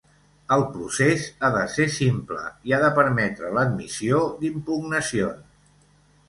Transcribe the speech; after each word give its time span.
El 0.53 0.63
procés 0.75 1.27
ha 1.41 1.51
de 1.55 1.61
ser 1.73 1.85
simple 1.95 2.41
i 2.69 2.73
ha 2.77 2.79
de 2.85 2.89
permetre 2.97 3.53
l’admissió 3.59 4.23
d’impugnacions. 4.41 5.47